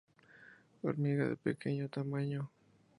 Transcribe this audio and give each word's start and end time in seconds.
Hormiga 0.81 1.27
de 1.29 1.35
pequeño 1.35 1.87
tamaño. 1.87 2.49